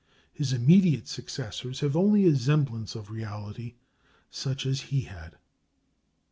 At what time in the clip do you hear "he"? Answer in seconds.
4.89-5.01